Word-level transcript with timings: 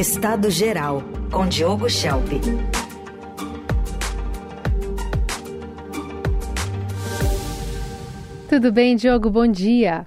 Estado 0.00 0.48
Geral, 0.48 1.02
com 1.30 1.46
Diogo 1.46 1.86
Schelp. 1.90 2.26
Tudo 8.48 8.72
bem, 8.72 8.96
Diogo? 8.96 9.28
Bom 9.28 9.46
dia. 9.46 10.06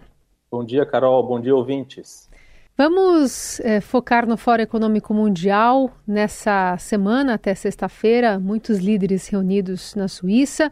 Bom 0.52 0.66
dia, 0.66 0.84
Carol. 0.84 1.22
Bom 1.28 1.40
dia, 1.40 1.56
ouvintes. 1.56 2.28
Vamos 2.76 3.60
é, 3.60 3.80
focar 3.82 4.28
no 4.28 4.36
Fórum 4.36 4.64
Econômico 4.64 5.14
Mundial 5.14 5.92
nessa 6.08 6.76
semana 6.80 7.36
até 7.36 7.54
sexta-feira. 7.54 8.40
Muitos 8.40 8.80
líderes 8.80 9.28
reunidos 9.28 9.94
na 9.94 10.08
Suíça, 10.08 10.72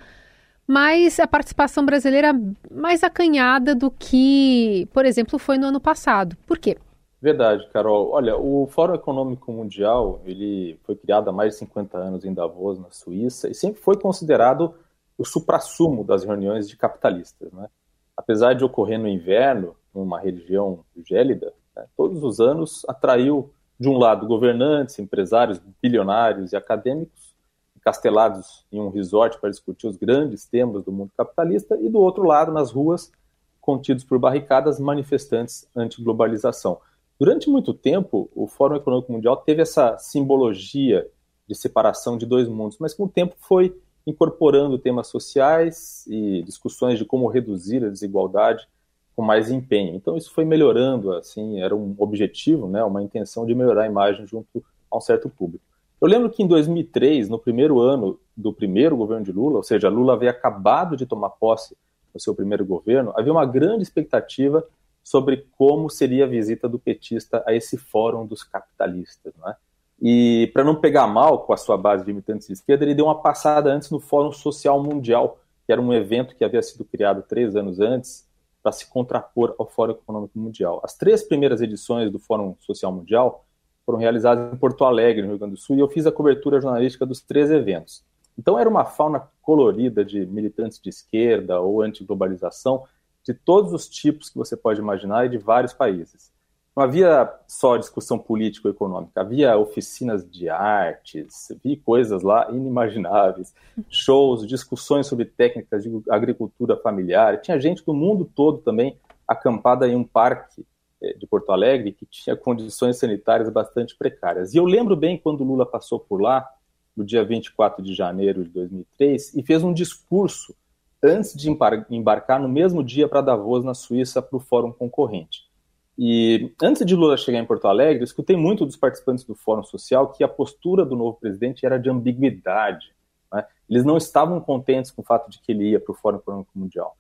mas 0.65 1.19
a 1.19 1.27
participação 1.27 1.85
brasileira 1.85 2.33
mais 2.71 3.03
acanhada 3.03 3.75
do 3.75 3.91
que, 3.91 4.89
por 4.91 5.05
exemplo, 5.05 5.38
foi 5.38 5.59
no 5.59 5.67
ano 5.67 5.79
passado. 5.79 6.35
Por 6.47 6.57
quê? 6.57 6.75
Verdade, 7.21 7.69
Carol. 7.71 8.09
Olha, 8.09 8.35
o 8.35 8.65
Fórum 8.65 8.95
Econômico 8.95 9.51
Mundial 9.51 10.21
ele 10.25 10.79
foi 10.83 10.96
criado 10.96 11.29
há 11.29 11.32
mais 11.32 11.54
de 11.54 11.59
50 11.59 11.96
anos 11.96 12.25
em 12.25 12.33
Davos, 12.33 12.79
na 12.79 12.89
Suíça, 12.89 13.47
e 13.47 13.54
sempre 13.54 13.79
foi 13.79 13.96
considerado 13.96 14.73
o 15.15 15.23
suprassumo 15.23 16.04
das 16.04 16.23
reuniões 16.23 16.68
de 16.68 16.75
capitalistas. 16.75 17.51
Né? 17.51 17.69
Apesar 18.18 18.54
de 18.54 18.65
ocorrer 18.65 18.97
no 18.97 19.07
inverno, 19.07 19.75
numa 19.93 20.19
região 20.19 20.83
gélida, 21.05 21.54
né, 21.75 21.86
todos 21.96 22.23
os 22.23 22.39
anos 22.39 22.83
atraiu, 22.87 23.54
de 23.79 23.88
um 23.88 23.97
lado, 23.97 24.27
governantes, 24.27 24.97
empresários, 24.97 25.60
bilionários 25.82 26.54
e 26.54 26.55
acadêmicos, 26.55 27.35
encastelados 27.75 28.65
em 28.71 28.79
um 28.79 28.89
resort 28.89 29.39
para 29.39 29.49
discutir 29.49 29.88
os 29.88 29.97
grandes 29.97 30.46
temas 30.46 30.83
do 30.83 30.91
mundo 30.91 31.11
capitalista, 31.18 31.77
e 31.79 31.89
do 31.89 31.99
outro 31.99 32.23
lado, 32.23 32.52
nas 32.52 32.72
ruas, 32.72 33.11
contidos 33.59 34.03
por 34.03 34.17
barricadas, 34.19 34.80
manifestantes 34.80 35.67
anti-globalização. 35.75 36.80
Durante 37.22 37.52
muito 37.52 37.72
tempo, 37.72 38.31
o 38.36 38.48
Fórum 38.48 38.78
Econômico 38.78 39.11
Mundial 39.11 39.38
teve 39.38 39.61
essa 39.61 39.95
simbologia 40.00 41.08
de 41.47 41.53
separação 41.53 42.17
de 42.17 42.25
dois 42.25 42.47
mundos, 42.47 42.80
mas 42.80 42.95
com 42.95 43.03
o 43.03 43.08
tempo 43.08 43.36
foi 43.38 43.80
incorporando 44.08 44.80
temas 44.80 45.05
sociais 45.05 46.03
e 46.08 46.41
discussões 46.41 46.97
de 46.97 47.05
como 47.05 47.28
reduzir 47.28 47.86
a 47.86 47.89
desigualdade 47.89 48.67
com 49.16 49.22
mais 49.22 49.52
empenho. 49.52 49.94
Então 49.94 50.17
isso 50.17 50.33
foi 50.33 50.45
melhorando, 50.45 51.13
assim, 51.13 51.61
era 51.61 51.75
um 51.75 51.94
objetivo, 52.00 52.67
né, 52.67 52.83
uma 52.83 53.03
intenção 53.03 53.45
de 53.45 53.53
melhorar 53.53 53.83
a 53.83 53.88
imagem 53.88 54.25
junto 54.25 54.66
a 54.89 54.97
um 54.97 55.00
certo 55.00 55.30
público. 55.30 55.63
Eu 56.02 56.08
lembro 56.08 56.28
que 56.28 56.41
em 56.41 56.47
2003, 56.47 57.30
no 57.30 57.38
primeiro 57.38 57.80
ano 57.80 58.19
do 58.35 58.52
primeiro 58.52 58.97
governo 58.97 59.23
de 59.23 59.31
Lula, 59.31 59.58
ou 59.58 59.63
seja, 59.63 59.89
Lula 59.89 60.13
havia 60.13 60.31
acabado 60.31 60.97
de 60.97 61.06
tomar 61.06 61.30
posse 61.30 61.78
no 62.11 62.19
seu 62.19 62.33
primeiro 62.33 62.66
governo, 62.66 63.13
havia 63.16 63.31
uma 63.31 63.45
grande 63.45 63.83
expectativa 63.83 64.67
sobre 65.03 65.47
como 65.57 65.89
seria 65.89 66.25
a 66.25 66.27
visita 66.27 66.69
do 66.69 66.80
petista 66.80 67.44
a 67.45 67.53
esse 67.53 67.77
fórum 67.77 68.25
dos 68.25 68.44
capitalistas, 68.44 69.33
não 69.38 69.49
é? 69.49 69.55
E 70.02 70.49
para 70.53 70.63
não 70.63 70.75
pegar 70.75 71.05
mal 71.05 71.45
com 71.45 71.53
a 71.53 71.57
sua 71.57 71.77
base 71.77 72.03
de 72.03 72.09
imitantes 72.09 72.47
de 72.47 72.53
esquerda, 72.53 72.83
ele 72.83 72.95
deu 72.95 73.05
uma 73.05 73.22
passada 73.22 73.72
antes 73.72 73.91
no 73.91 73.99
Fórum 73.99 74.31
Social 74.31 74.81
Mundial, 74.81 75.39
que 75.66 75.72
era 75.72 75.79
um 75.79 75.94
evento 75.94 76.35
que 76.35 76.44
havia 76.44 76.61
sido 76.61 76.83
criado 76.83 77.22
três 77.22 77.55
anos 77.55 77.79
antes 77.79 78.27
para 78.63 78.72
se 78.72 78.89
contrapor 78.89 79.55
ao 79.59 79.67
Fórum 79.67 79.91
Econômico 79.91 80.39
Mundial. 80.39 80.81
As 80.83 80.97
três 80.97 81.23
primeiras 81.23 81.61
edições 81.61 82.11
do 82.11 82.17
Fórum 82.17 82.55
Social 82.59 82.91
Mundial 82.91 83.45
foram 83.85 83.99
realizadas 83.99 84.52
em 84.53 84.57
Porto 84.57 84.85
Alegre, 84.85 85.22
no 85.22 85.29
Rio 85.29 85.39
Grande 85.39 85.53
do 85.55 85.59
Sul, 85.59 85.75
e 85.75 85.79
eu 85.79 85.88
fiz 85.88 86.07
a 86.07 86.11
cobertura 86.11 86.59
jornalística 86.59 87.05
dos 87.05 87.22
três 87.22 87.52
eventos. 87.52 88.03
Então 88.38 88.57
era 88.57 88.69
uma 88.69 88.85
fauna 88.85 89.27
colorida 89.41 90.03
de 90.03 90.25
militantes 90.25 90.79
de 90.79 90.89
esquerda 90.89 91.59
ou 91.59 91.81
anti-globalização 91.81 92.83
de 93.25 93.33
todos 93.33 93.73
os 93.73 93.88
tipos 93.88 94.30
que 94.30 94.38
você 94.38 94.55
pode 94.58 94.80
imaginar 94.80 95.25
e 95.25 95.30
de 95.30 95.38
vários 95.38 95.73
países 95.73 96.31
não 96.75 96.83
havia 96.83 97.30
só 97.47 97.75
discussão 97.75 98.17
político-econômica, 98.17 99.19
havia 99.19 99.58
oficinas 99.58 100.30
de 100.30 100.47
artes, 100.47 101.52
vi 101.63 101.75
coisas 101.75 102.23
lá 102.23 102.50
inimagináveis, 102.50 103.53
shows, 103.89 104.47
discussões 104.47 105.05
sobre 105.05 105.25
técnicas 105.25 105.83
de 105.83 105.91
agricultura 106.09 106.78
familiar. 106.78 107.41
Tinha 107.41 107.59
gente 107.59 107.84
do 107.85 107.94
mundo 107.94 108.29
todo 108.34 108.59
também 108.59 108.97
acampada 109.28 109.88
em 109.88 109.95
um 109.95 110.03
parque 110.03 110.66
eh, 111.01 111.13
de 111.13 111.28
Porto 111.28 111.51
Alegre 111.51 111.91
que 111.91 112.06
tinha 112.06 112.38
condições 112.38 112.97
sanitárias 112.97 113.50
bastante 113.50 113.97
precárias. 113.97 114.53
E 114.53 114.57
eu 114.57 114.66
lembro 114.66 114.95
bem 114.95 115.18
quando 115.18 115.44
Lula 115.44 115.66
passou 115.66 116.00
por 116.00 116.22
lá, 116.22 116.47
no 116.95 117.06
dia 117.06 117.24
24 117.24 117.84
de 117.84 117.94
janeiro 117.94 118.44
de 118.44 118.50
2003, 118.50 119.35
e 119.35 119.44
fez 119.44 119.63
um 119.63 119.74
discurso 119.74 120.56
antes 121.03 121.34
de 121.34 121.50
embarcar 121.89 122.39
no 122.39 122.47
mesmo 122.47 122.84
dia 122.84 123.07
para 123.07 123.22
Davos, 123.22 123.63
na 123.63 123.73
Suíça, 123.73 124.22
para 124.22 124.38
o 124.38 124.39
Fórum 124.39 124.72
Concorrente. 124.72 125.50
E 125.97 126.53
antes 126.62 126.85
de 126.85 126.95
Lula 126.95 127.17
chegar 127.17 127.39
em 127.39 127.45
Porto 127.45 127.67
Alegre, 127.67 128.01
eu 128.01 128.06
escutei 128.06 128.35
muito 128.35 128.66
dos 128.66 128.75
participantes 128.75 129.23
do 129.23 129.35
Fórum 129.35 129.63
Social 129.63 130.12
que 130.12 130.23
a 130.23 130.28
postura 130.28 130.85
do 130.85 130.95
novo 130.95 131.17
presidente 131.19 131.66
era 131.66 131.78
de 131.78 131.89
ambiguidade. 131.89 132.94
Né? 133.31 133.45
Eles 133.69 133.84
não 133.84 133.97
estavam 133.97 134.39
contentes 134.39 134.91
com 134.91 135.01
o 135.01 135.06
fato 135.06 135.29
de 135.29 135.39
que 135.39 135.51
ele 135.51 135.72
ia 135.72 135.79
para 135.79 135.91
o 135.91 135.95
Fórum 135.95 136.17
Econômico 136.17 136.51
Mundial. 136.56 136.95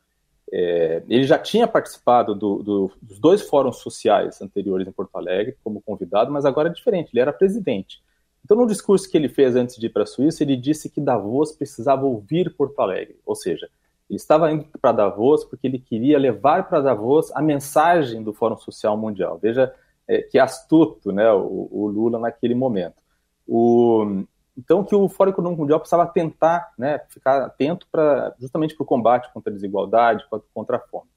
É, 0.53 1.01
ele 1.07 1.23
já 1.23 1.39
tinha 1.39 1.65
participado 1.65 2.35
do, 2.35 2.61
do, 2.61 2.91
dos 3.01 3.19
dois 3.19 3.41
fóruns 3.41 3.77
sociais 3.77 4.41
anteriores 4.41 4.85
em 4.85 4.91
Porto 4.91 5.15
Alegre 5.15 5.55
como 5.63 5.81
convidado, 5.81 6.29
mas 6.29 6.43
agora 6.43 6.67
é 6.67 6.73
diferente, 6.73 7.11
ele 7.13 7.21
era 7.21 7.31
presidente. 7.31 8.03
Então, 8.43 8.57
no 8.57 8.67
discurso 8.67 9.09
que 9.09 9.15
ele 9.15 9.29
fez 9.29 9.55
antes 9.55 9.77
de 9.77 9.85
ir 9.85 9.91
para 9.91 10.03
a 10.03 10.05
Suíça, 10.05 10.43
ele 10.43 10.57
disse 10.57 10.89
que 10.89 10.99
Davos 10.99 11.53
precisava 11.53 12.05
ouvir 12.05 12.53
Porto 12.55 12.79
Alegre, 12.81 13.17
ou 13.25 13.35
seja, 13.35 13.69
ele 14.11 14.17
estava 14.17 14.51
indo 14.51 14.65
para 14.81 14.91
Davos 14.91 15.45
porque 15.45 15.65
ele 15.65 15.79
queria 15.79 16.19
levar 16.19 16.67
para 16.67 16.81
Davos 16.81 17.31
a 17.33 17.41
mensagem 17.41 18.21
do 18.21 18.33
Fórum 18.33 18.57
Social 18.57 18.97
Mundial. 18.97 19.39
Veja 19.41 19.73
é, 20.05 20.21
que 20.21 20.37
astuto 20.37 21.13
né, 21.13 21.31
o, 21.31 21.69
o, 21.71 21.87
Lula 21.87 22.19
naquele 22.19 22.53
momento. 22.53 23.01
O, 23.47 24.25
então, 24.57 24.83
que 24.83 24.93
o 24.93 25.07
Fórum 25.07 25.31
Econômico 25.31 25.61
Mundial 25.61 25.79
precisava 25.79 26.05
tentar 26.05 26.73
né, 26.77 26.99
ficar 27.07 27.41
atento 27.45 27.87
para 27.89 28.35
justamente 28.37 28.75
para 28.75 28.83
o 28.83 28.85
combate 28.85 29.31
contra 29.33 29.49
a 29.49 29.53
desigualdade, 29.53 30.25
contra 30.53 30.75
a 30.75 30.79
fome. 30.79 31.07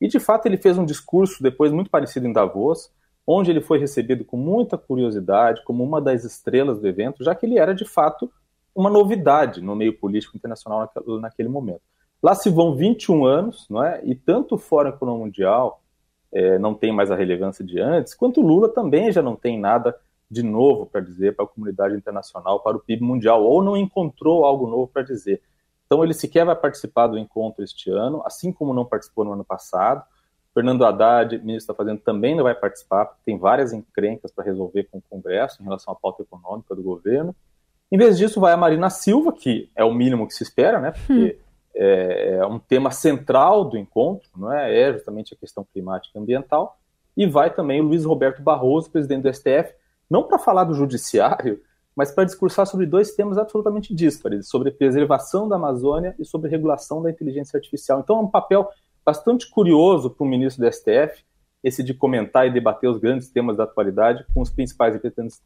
E, 0.00 0.06
de 0.06 0.20
fato, 0.20 0.46
ele 0.46 0.56
fez 0.56 0.78
um 0.78 0.84
discurso 0.84 1.42
depois 1.42 1.72
muito 1.72 1.90
parecido 1.90 2.28
em 2.28 2.32
Davos, 2.32 2.88
onde 3.26 3.50
ele 3.50 3.62
foi 3.62 3.80
recebido 3.80 4.24
com 4.24 4.36
muita 4.36 4.78
curiosidade, 4.78 5.64
como 5.64 5.82
uma 5.82 6.00
das 6.00 6.22
estrelas 6.22 6.78
do 6.78 6.86
evento, 6.86 7.24
já 7.24 7.34
que 7.34 7.46
ele 7.46 7.58
era, 7.58 7.74
de 7.74 7.84
fato, 7.84 8.30
uma 8.72 8.90
novidade 8.90 9.60
no 9.60 9.74
meio 9.74 9.98
político 9.98 10.36
internacional 10.36 10.88
naquele 11.20 11.48
momento. 11.48 11.82
Lá 12.24 12.34
se 12.34 12.48
vão 12.48 12.74
21 12.74 13.26
anos, 13.26 13.66
não 13.68 13.84
é? 13.84 14.00
E 14.02 14.14
tanto 14.14 14.54
o 14.54 14.58
Fórum 14.58 14.88
Econômico 14.88 15.26
Mundial 15.26 15.82
é, 16.32 16.58
não 16.58 16.72
tem 16.72 16.90
mais 16.90 17.10
a 17.10 17.14
relevância 17.14 17.62
de 17.62 17.78
antes, 17.78 18.14
quanto 18.14 18.40
o 18.40 18.46
Lula 18.46 18.66
também 18.70 19.12
já 19.12 19.20
não 19.20 19.36
tem 19.36 19.60
nada 19.60 19.94
de 20.30 20.42
novo 20.42 20.86
para 20.86 21.02
dizer 21.02 21.36
para 21.36 21.44
a 21.44 21.48
comunidade 21.48 21.94
internacional, 21.94 22.60
para 22.60 22.78
o 22.78 22.80
PIB 22.80 23.04
mundial, 23.04 23.44
ou 23.44 23.62
não 23.62 23.76
encontrou 23.76 24.46
algo 24.46 24.66
novo 24.66 24.86
para 24.86 25.02
dizer. 25.02 25.42
Então 25.84 26.02
ele 26.02 26.14
sequer 26.14 26.46
vai 26.46 26.56
participar 26.56 27.08
do 27.08 27.18
encontro 27.18 27.62
este 27.62 27.90
ano, 27.90 28.22
assim 28.24 28.50
como 28.50 28.72
não 28.72 28.86
participou 28.86 29.26
no 29.26 29.34
ano 29.34 29.44
passado. 29.44 30.02
Fernando 30.54 30.82
Haddad, 30.82 31.38
ministro 31.40 31.74
da 31.74 31.76
Fazenda, 31.76 32.00
também 32.02 32.34
não 32.34 32.44
vai 32.44 32.54
participar, 32.54 33.04
porque 33.04 33.20
tem 33.26 33.36
várias 33.36 33.74
encrencas 33.74 34.32
para 34.32 34.46
resolver 34.46 34.84
com 34.84 34.96
o 34.96 35.02
Congresso 35.10 35.60
em 35.60 35.64
relação 35.64 35.92
à 35.92 35.96
pauta 35.96 36.22
econômica 36.22 36.74
do 36.74 36.82
governo. 36.82 37.36
Em 37.92 37.98
vez 37.98 38.16
disso, 38.16 38.40
vai 38.40 38.54
a 38.54 38.56
Marina 38.56 38.88
Silva, 38.88 39.30
que 39.30 39.70
é 39.76 39.84
o 39.84 39.92
mínimo 39.92 40.26
que 40.26 40.32
se 40.32 40.42
espera, 40.42 40.80
né? 40.80 40.92
Porque 40.92 41.38
hum 41.38 41.43
é, 41.74 42.36
é 42.36 42.46
um 42.46 42.58
tema 42.58 42.90
central 42.90 43.64
do 43.64 43.76
encontro, 43.76 44.28
não 44.36 44.52
é? 44.52 44.78
é 44.78 44.92
justamente 44.92 45.34
a 45.34 45.36
questão 45.36 45.66
climática 45.72 46.18
e 46.18 46.20
ambiental, 46.20 46.78
e 47.16 47.26
vai 47.26 47.52
também 47.52 47.80
o 47.80 47.84
Luiz 47.84 48.04
Roberto 48.04 48.42
Barroso, 48.42 48.90
presidente 48.90 49.22
do 49.22 49.32
STF, 49.32 49.74
não 50.10 50.24
para 50.24 50.38
falar 50.38 50.64
do 50.64 50.74
judiciário, 50.74 51.60
mas 51.94 52.10
para 52.10 52.24
discursar 52.24 52.66
sobre 52.66 52.86
dois 52.86 53.12
temas 53.12 53.38
absolutamente 53.38 53.94
díspares, 53.94 54.48
sobre 54.48 54.70
preservação 54.70 55.48
da 55.48 55.56
Amazônia 55.56 56.14
e 56.18 56.24
sobre 56.24 56.50
regulação 56.50 57.02
da 57.02 57.10
inteligência 57.10 57.56
artificial. 57.56 58.00
Então 58.00 58.18
é 58.18 58.20
um 58.20 58.30
papel 58.30 58.68
bastante 59.04 59.48
curioso 59.48 60.10
para 60.10 60.24
o 60.24 60.28
ministro 60.28 60.64
do 60.64 60.72
STF, 60.72 61.24
esse 61.62 61.82
de 61.82 61.94
comentar 61.94 62.46
e 62.46 62.52
debater 62.52 62.90
os 62.90 62.98
grandes 62.98 63.30
temas 63.30 63.56
da 63.56 63.64
atualidade 63.64 64.24
com 64.34 64.40
os 64.42 64.50
principais 64.50 64.94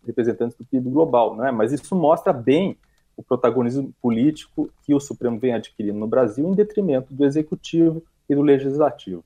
representantes, 0.04 0.56
do 0.56 0.64
PIB 0.64 0.90
global, 0.90 1.36
não 1.36 1.46
é? 1.46 1.52
Mas 1.52 1.72
isso 1.72 1.94
mostra 1.94 2.32
bem 2.32 2.76
o 3.18 3.22
protagonismo 3.22 3.92
político 4.00 4.70
que 4.84 4.94
o 4.94 5.00
Supremo 5.00 5.40
vem 5.40 5.52
adquirindo 5.52 5.98
no 5.98 6.06
Brasil 6.06 6.48
em 6.48 6.54
detrimento 6.54 7.12
do 7.12 7.24
executivo 7.24 8.00
e 8.28 8.34
do 8.34 8.42
legislativo. 8.42 9.24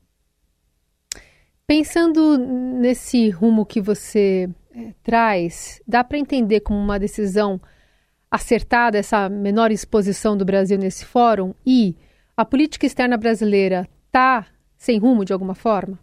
Pensando 1.67 2.37
nesse 2.37 3.29
rumo 3.29 3.65
que 3.65 3.79
você 3.79 4.49
é, 4.75 4.93
traz, 5.03 5.79
dá 5.87 6.03
para 6.03 6.17
entender 6.17 6.61
como 6.61 6.79
uma 6.79 6.97
decisão 6.97 7.61
acertada 8.31 8.97
essa 8.97 9.29
menor 9.29 9.71
exposição 9.71 10.35
do 10.35 10.43
Brasil 10.43 10.77
nesse 10.77 11.05
fórum 11.05 11.53
e 11.63 11.95
a 12.35 12.43
política 12.43 12.87
externa 12.87 13.15
brasileira 13.15 13.87
está 14.07 14.47
sem 14.75 14.97
rumo 14.97 15.23
de 15.23 15.31
alguma 15.31 15.53
forma? 15.53 15.99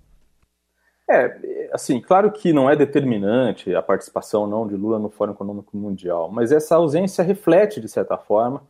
É, 1.10 1.59
assim, 1.72 2.00
claro 2.00 2.31
que 2.31 2.52
não 2.52 2.69
é 2.69 2.76
determinante 2.76 3.75
a 3.75 3.82
participação 3.82 4.46
não 4.46 4.67
de 4.67 4.76
Lula 4.76 4.99
no 4.99 5.11
Fórum 5.11 5.32
Econômico 5.32 5.76
Mundial, 5.76 6.31
mas 6.31 6.52
essa 6.52 6.76
ausência 6.76 7.25
reflete, 7.25 7.81
de 7.81 7.88
certa 7.88 8.17
forma, 8.17 8.62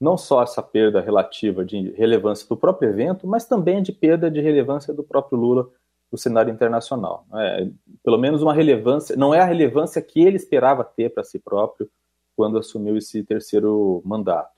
não 0.00 0.16
só 0.16 0.42
essa 0.42 0.62
perda 0.62 1.00
relativa 1.00 1.64
de 1.64 1.90
relevância 1.92 2.46
do 2.48 2.56
próprio 2.56 2.90
evento, 2.90 3.26
mas 3.26 3.46
também 3.46 3.82
de 3.82 3.92
perda 3.92 4.30
de 4.30 4.40
relevância 4.40 4.92
do 4.92 5.02
próprio 5.02 5.38
Lula 5.38 5.68
no 6.10 6.18
cenário 6.18 6.52
internacional. 6.52 7.26
É, 7.34 7.68
pelo 8.02 8.18
menos 8.18 8.42
uma 8.42 8.52
relevância, 8.52 9.16
não 9.16 9.34
é 9.34 9.40
a 9.40 9.44
relevância 9.44 10.00
que 10.02 10.20
ele 10.20 10.36
esperava 10.36 10.84
ter 10.84 11.12
para 11.12 11.24
si 11.24 11.38
próprio 11.38 11.88
quando 12.36 12.58
assumiu 12.58 12.96
esse 12.96 13.22
terceiro 13.24 14.02
mandato. 14.04 14.52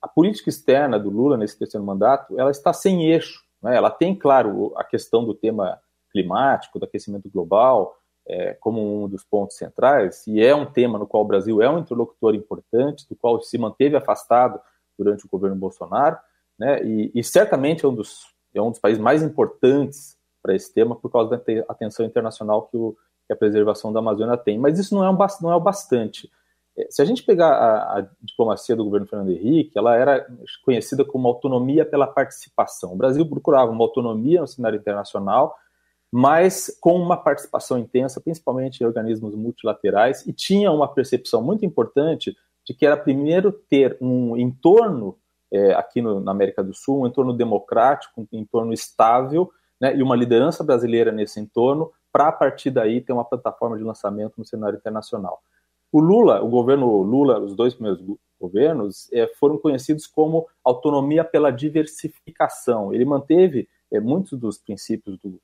A 0.00 0.08
política 0.08 0.48
externa 0.48 0.98
do 0.98 1.10
Lula 1.10 1.36
nesse 1.36 1.58
terceiro 1.58 1.84
mandato, 1.84 2.38
ela 2.38 2.50
está 2.50 2.72
sem 2.72 3.10
eixo. 3.10 3.44
Né? 3.62 3.76
Ela 3.76 3.90
tem, 3.90 4.14
claro, 4.14 4.72
a 4.76 4.84
questão 4.84 5.24
do 5.24 5.34
tema 5.34 5.78
climático, 6.10 6.78
do 6.78 6.84
aquecimento 6.84 7.28
global, 7.30 7.96
é, 8.26 8.54
como 8.54 9.04
um 9.04 9.08
dos 9.08 9.24
pontos 9.24 9.56
centrais, 9.56 10.26
e 10.26 10.42
é 10.42 10.54
um 10.54 10.66
tema 10.66 10.98
no 10.98 11.06
qual 11.06 11.24
o 11.24 11.26
Brasil 11.26 11.60
é 11.62 11.68
um 11.68 11.78
interlocutor 11.78 12.34
importante, 12.34 13.08
do 13.08 13.16
qual 13.16 13.40
se 13.40 13.58
manteve 13.58 13.96
afastado 13.96 14.60
durante 14.96 15.24
o 15.24 15.28
governo 15.28 15.56
Bolsonaro, 15.56 16.16
né? 16.58 16.82
e, 16.84 17.10
e 17.14 17.24
certamente 17.24 17.84
é 17.84 17.88
um 17.88 17.94
dos, 17.94 18.26
é 18.54 18.60
um 18.60 18.70
dos 18.70 18.78
países 18.78 19.02
mais 19.02 19.22
importantes 19.22 20.16
para 20.42 20.54
esse 20.54 20.72
tema 20.72 20.94
por 20.96 21.10
causa 21.10 21.30
da 21.30 21.42
atenção 21.68 22.04
internacional 22.04 22.62
que, 22.62 22.76
o, 22.76 22.96
que, 23.26 23.32
a 23.32 23.36
preservação 23.36 23.92
da 23.92 24.00
Amazônia 24.00 24.36
tem. 24.36 24.58
Mas 24.58 24.78
isso 24.78 24.94
não 24.94 25.04
é, 25.04 25.10
um, 25.10 25.18
não 25.42 25.52
é 25.52 25.56
o 25.56 25.60
bastante. 25.60 26.30
É, 26.76 26.86
se 26.90 27.02
a 27.02 27.04
gente 27.04 27.22
pegar 27.22 27.50
a, 27.50 27.98
a, 27.98 28.06
diplomacia 28.22 28.76
do 28.76 28.84
governo 28.84 29.06
Fernando 29.06 29.30
Henrique, 29.30 29.78
ela 29.78 29.96
era 29.96 30.26
conhecida 30.64 31.04
como 31.04 31.28
autonomia 31.28 31.84
pela 31.84 32.06
participação. 32.06 32.92
O 32.92 32.96
Brasil 32.96 33.26
procurava 33.28 33.70
uma 33.70 33.84
autonomia 33.84 34.40
no 34.40 34.46
cenário 34.46 34.78
internacional, 34.78 35.56
mas 36.12 36.76
com 36.80 36.96
uma 36.96 37.16
participação 37.16 37.78
intensa, 37.78 38.20
principalmente 38.20 38.80
em 38.80 38.86
organismos 38.86 39.34
multilaterais, 39.34 40.26
e 40.26 40.32
tinha 40.32 40.72
uma 40.72 40.88
percepção 40.88 41.42
muito 41.42 41.64
importante 41.64 42.36
de 42.66 42.74
que 42.74 42.84
era 42.84 42.96
primeiro 42.96 43.52
ter 43.52 43.96
um 44.00 44.36
entorno 44.36 45.16
é, 45.52 45.72
aqui 45.74 46.00
no, 46.00 46.20
na 46.20 46.30
América 46.30 46.62
do 46.62 46.74
Sul, 46.74 47.02
um 47.02 47.06
entorno 47.06 47.32
democrático, 47.32 48.22
um 48.32 48.38
entorno 48.38 48.72
estável, 48.72 49.50
né, 49.80 49.96
e 49.96 50.02
uma 50.02 50.16
liderança 50.16 50.62
brasileira 50.62 51.10
nesse 51.10 51.40
entorno, 51.40 51.90
para 52.12 52.28
a 52.28 52.32
partir 52.32 52.70
daí 52.70 53.00
ter 53.00 53.12
uma 53.12 53.24
plataforma 53.24 53.78
de 53.78 53.84
lançamento 53.84 54.34
no 54.36 54.44
cenário 54.44 54.76
internacional. 54.76 55.40
O 55.92 56.00
Lula, 56.00 56.42
o 56.42 56.48
governo 56.48 57.02
Lula, 57.02 57.40
os 57.40 57.54
dois 57.54 57.74
primeiros 57.74 58.00
governos, 58.40 59.08
é, 59.12 59.26
foram 59.38 59.58
conhecidos 59.58 60.06
como 60.06 60.46
autonomia 60.64 61.24
pela 61.24 61.50
diversificação. 61.50 62.92
Ele 62.92 63.04
manteve 63.04 63.68
é, 63.90 63.98
muitos 63.98 64.38
dos 64.38 64.58
princípios 64.58 65.18
do, 65.18 65.40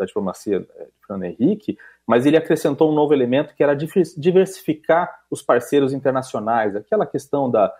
da 0.00 0.06
diplomacia 0.06 0.56
é, 0.56 0.84
de 0.84 1.06
Fernando 1.06 1.24
Henrique, 1.24 1.76
mas 2.06 2.24
ele 2.24 2.36
acrescentou 2.36 2.90
um 2.90 2.94
novo 2.94 3.12
elemento 3.12 3.54
que 3.54 3.62
era 3.62 3.74
diversificar 3.74 5.20
os 5.30 5.42
parceiros 5.42 5.92
internacionais, 5.92 6.74
aquela 6.74 7.06
questão 7.06 7.50
da, 7.50 7.72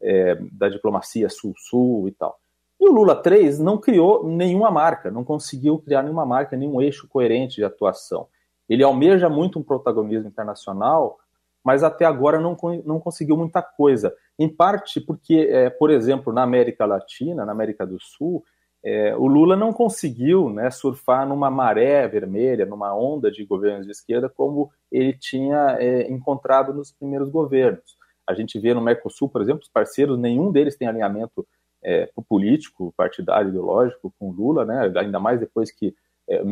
é, 0.00 0.38
da 0.52 0.68
diplomacia 0.68 1.28
sul-sul 1.28 2.08
e 2.08 2.12
tal. 2.12 2.38
E 2.80 2.88
o 2.88 2.92
Lula 2.92 3.16
3 3.16 3.58
não 3.58 3.76
criou 3.76 4.26
nenhuma 4.26 4.70
marca, 4.70 5.10
não 5.10 5.24
conseguiu 5.24 5.78
criar 5.78 6.02
nenhuma 6.02 6.24
marca, 6.24 6.56
nenhum 6.56 6.80
eixo 6.80 7.08
coerente 7.08 7.56
de 7.56 7.64
atuação. 7.64 8.28
Ele 8.68 8.84
almeja 8.84 9.28
muito 9.28 9.58
um 9.58 9.62
protagonismo 9.62 10.28
internacional, 10.28 11.18
mas 11.62 11.82
até 11.82 12.04
agora 12.04 12.38
não, 12.40 12.56
não 12.84 13.00
conseguiu 13.00 13.36
muita 13.36 13.60
coisa. 13.60 14.14
Em 14.38 14.48
parte 14.48 15.00
porque, 15.00 15.48
é, 15.50 15.68
por 15.68 15.90
exemplo, 15.90 16.32
na 16.32 16.42
América 16.42 16.86
Latina, 16.86 17.44
na 17.44 17.52
América 17.52 17.86
do 17.86 18.00
Sul, 18.00 18.44
é, 18.84 19.16
o 19.16 19.26
Lula 19.26 19.56
não 19.56 19.72
conseguiu 19.72 20.50
né, 20.50 20.70
surfar 20.70 21.26
numa 21.26 21.50
maré 21.50 22.06
vermelha, 22.06 22.66
numa 22.66 22.94
onda 22.94 23.30
de 23.30 23.42
governos 23.44 23.86
de 23.86 23.92
esquerda, 23.92 24.28
como 24.28 24.70
ele 24.92 25.14
tinha 25.14 25.78
é, 25.80 26.10
encontrado 26.12 26.74
nos 26.74 26.92
primeiros 26.92 27.30
governos. 27.30 27.96
A 28.26 28.34
gente 28.34 28.58
vê 28.58 28.74
no 28.74 28.82
Mercosul, 28.82 29.28
por 29.28 29.40
exemplo, 29.40 29.62
os 29.62 29.70
parceiros, 29.70 30.18
nenhum 30.18 30.52
deles 30.52 30.76
tem 30.76 30.86
alinhamento 30.86 31.46
é, 31.82 32.10
político, 32.28 32.92
partidário, 32.94 33.48
ideológico 33.48 34.12
com 34.18 34.30
Lula, 34.30 34.66
né, 34.66 34.92
ainda 34.96 35.18
mais 35.18 35.40
depois 35.40 35.72
que 35.72 35.94
é, 36.28 36.42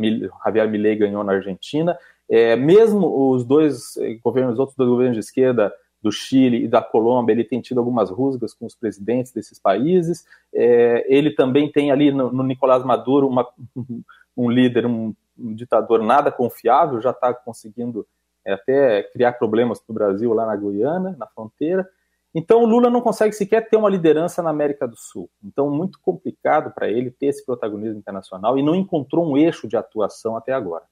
Javier 0.43 0.69
Milei 0.69 0.95
ganhou 0.95 1.23
na 1.23 1.33
Argentina. 1.33 1.95
É, 2.27 2.55
mesmo 2.55 3.31
os 3.31 3.45
dois 3.45 3.95
é, 3.97 4.15
governos, 4.15 4.53
os 4.53 4.59
outros 4.59 4.75
dois 4.75 4.89
governos 4.89 5.17
de 5.17 5.19
esquerda, 5.19 5.71
do 6.03 6.11
Chile 6.11 6.65
e 6.65 6.67
da 6.67 6.81
Colômbia, 6.81 7.31
ele 7.31 7.45
tem 7.45 7.61
tido 7.61 7.77
algumas 7.77 8.09
rusgas 8.09 8.53
com 8.53 8.65
os 8.65 8.75
presidentes 8.75 9.31
desses 9.31 9.57
países. 9.57 10.25
É, 10.53 11.05
ele 11.07 11.31
também 11.31 11.71
tem 11.71 11.91
ali 11.91 12.11
no, 12.11 12.29
no 12.29 12.43
Nicolás 12.43 12.83
Maduro 12.83 13.25
uma, 13.25 13.47
um 14.35 14.51
líder, 14.51 14.85
um, 14.85 15.15
um, 15.39 15.55
ditador 15.55 16.03
nada 16.03 16.29
confiável, 16.29 16.99
já 16.99 17.11
está 17.11 17.33
conseguindo 17.33 18.05
é, 18.45 18.51
até 18.51 19.03
criar 19.03 19.33
problemas 19.33 19.79
para 19.79 19.91
o 19.91 19.95
Brasil 19.95 20.33
lá 20.33 20.45
na 20.45 20.57
Guiana, 20.57 21.15
na 21.17 21.25
fronteira. 21.25 21.87
Então 22.35 22.63
o 22.63 22.65
Lula 22.65 22.89
não 22.89 22.99
consegue 22.99 23.33
sequer 23.33 23.69
ter 23.69 23.77
uma 23.77 23.89
liderança 23.89 24.41
na 24.41 24.49
América 24.49 24.85
do 24.85 24.97
Sul. 24.97 25.29
Então 25.41 25.69
muito 25.69 25.99
complicado 26.01 26.73
para 26.73 26.89
ele 26.89 27.11
ter 27.11 27.27
esse 27.27 27.45
protagonismo 27.45 27.97
internacional 27.97 28.57
e 28.57 28.63
não 28.63 28.75
encontrou 28.75 29.25
um 29.25 29.37
eixo 29.37 29.69
de 29.69 29.77
atuação 29.77 30.35
até 30.35 30.51
agora. 30.51 30.83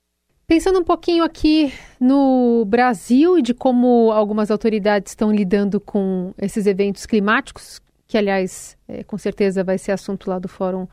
Pensando 0.52 0.80
um 0.80 0.84
pouquinho 0.84 1.24
aqui 1.24 1.74
no 1.98 2.66
Brasil 2.66 3.40
e 3.40 3.42
de 3.42 3.54
como 3.54 4.12
algumas 4.12 4.52
autoridades 4.52 5.14
estão 5.14 5.32
lidando 5.32 5.80
com 5.80 6.34
esses 6.38 6.68
eventos 6.68 7.06
climáticos, 7.06 7.80
que 8.06 8.18
aliás, 8.18 8.76
é, 8.86 9.02
com 9.02 9.18
certeza 9.18 9.64
vai 9.64 9.78
ser 9.78 9.94
assunto 9.94 10.30
lá 10.30 10.40
do 10.40 10.50
Fórum 10.50 10.90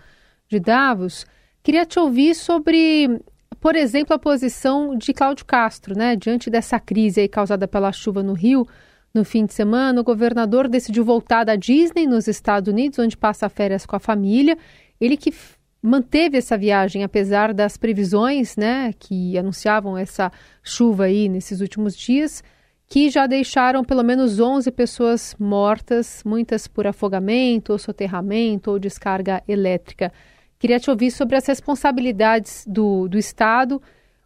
de 0.49 0.61
Davos, 0.61 1.27
queria 1.61 1.85
te 1.85 1.99
ouvir 1.99 2.37
sobre, 2.37 3.21
por 3.59 3.75
exemplo, 3.75 4.15
a 4.15 4.19
posição 4.21 4.97
de 4.97 5.13
Cláudio 5.13 5.45
Castro, 5.45 5.99
né, 5.99 6.15
diante 6.15 6.49
dessa 6.49 6.79
crise 6.79 7.27
causada 7.27 7.67
pela 7.67 7.91
chuva 7.91 8.23
no 8.23 8.35
Rio. 8.35 8.65
No 9.13 9.25
fim 9.25 9.45
de 9.45 9.55
semana, 9.55 10.01
o 10.01 10.05
governador 10.05 10.69
decidiu 10.69 11.05
voltar 11.05 11.43
da 11.43 11.57
Disney 11.57 12.07
nos 12.07 12.29
Estados 12.29 12.73
Unidos, 12.73 13.01
onde 13.01 13.17
passa 13.17 13.49
férias 13.49 13.85
com 13.85 13.97
a 13.97 13.99
família. 13.99 14.57
Ele 15.01 15.17
que 15.17 15.35
manteve 15.83 16.39
essa 16.39 16.57
viagem 16.57 17.05
apesar 17.05 17.55
das 17.55 17.77
previsões, 17.77 18.57
né, 18.57 18.93
que 18.99 19.39
anunciavam 19.39 19.97
essa 19.97 20.31
chuva 20.63 21.05
aí 21.05 21.29
nesses 21.29 21.61
últimos 21.61 21.97
dias, 21.97 22.43
que 22.87 23.11
já 23.11 23.27
deixaram 23.27 23.85
pelo 23.85 24.03
menos 24.03 24.41
11 24.41 24.71
pessoas 24.73 25.37
mortas, 25.39 26.23
muitas 26.25 26.67
por 26.67 26.87
afogamento, 26.87 27.73
ou 27.73 27.79
soterramento 27.79 28.71
ou 28.71 28.79
descarga 28.79 29.43
elétrica. 29.47 30.13
Queria 30.59 30.81
te 30.81 30.91
ouvir 30.91 31.11
sobre 31.11 31.37
as 31.37 31.47
responsabilidades 31.47 32.65
do, 32.67 33.07
do 33.07 33.19
Estado 33.19 33.81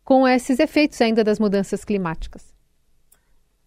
com 0.04 0.26
esses 0.26 0.58
efeitos 0.58 1.00
ainda 1.00 1.22
das 1.24 1.38
mudanças 1.38 1.84
climáticas. 1.84 2.52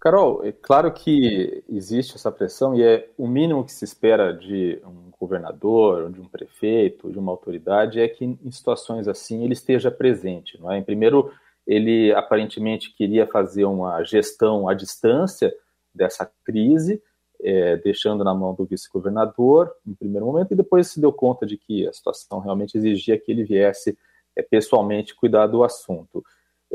Carol, 0.05 0.45
é 0.45 0.51
claro 0.51 0.93
que 0.93 1.63
existe 1.67 2.13
essa 2.13 2.31
pressão 2.31 2.75
e 2.75 2.83
é 2.83 3.09
o 3.17 3.27
mínimo 3.27 3.65
que 3.65 3.73
se 3.73 3.83
espera 3.83 4.31
de 4.31 4.79
um 4.85 5.09
governador, 5.19 6.11
de 6.11 6.21
um 6.21 6.27
prefeito, 6.27 7.11
de 7.11 7.17
uma 7.17 7.31
autoridade 7.31 7.99
é 7.99 8.07
que 8.07 8.23
em 8.23 8.51
situações 8.51 9.07
assim 9.07 9.43
ele 9.43 9.53
esteja 9.53 9.89
presente. 9.89 10.61
Não 10.61 10.71
é? 10.71 10.77
Em 10.77 10.83
primeiro, 10.83 11.31
ele 11.65 12.13
aparentemente 12.13 12.93
queria 12.93 13.25
fazer 13.25 13.65
uma 13.65 14.03
gestão 14.03 14.69
à 14.69 14.75
distância 14.75 15.51
dessa 15.91 16.31
crise, 16.43 17.01
é, 17.41 17.75
deixando 17.77 18.23
na 18.23 18.35
mão 18.35 18.53
do 18.53 18.63
vice-governador 18.63 19.73
em 19.87 19.95
primeiro 19.95 20.27
momento, 20.27 20.51
e 20.51 20.55
depois 20.55 20.85
se 20.85 21.01
deu 21.01 21.11
conta 21.11 21.47
de 21.47 21.57
que 21.57 21.87
a 21.87 21.91
situação 21.91 22.37
realmente 22.37 22.77
exigia 22.77 23.17
que 23.17 23.31
ele 23.31 23.43
viesse 23.43 23.97
é, 24.35 24.43
pessoalmente 24.43 25.15
cuidar 25.15 25.47
do 25.47 25.63
assunto. 25.63 26.23